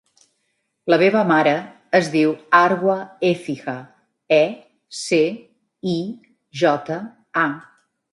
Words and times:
La 0.91 0.97
meva 1.01 1.19
mare 1.31 1.51
es 1.99 2.07
diu 2.15 2.31
Arwa 2.59 2.95
Ecija: 3.29 3.75
e, 4.39 4.39
ce, 5.01 5.21
i, 5.93 5.95
jota, 6.63 6.97
a. 7.43 7.45